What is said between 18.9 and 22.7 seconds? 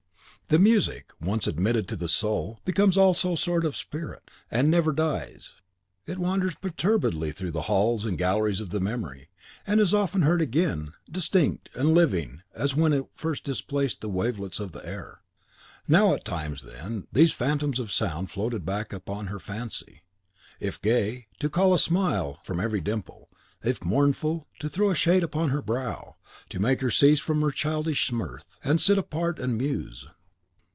upon her fancy; if gay, to call a smile from